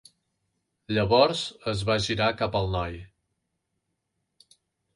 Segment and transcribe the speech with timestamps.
[0.97, 1.43] Llavors
[1.73, 2.99] es va girar cap al noi.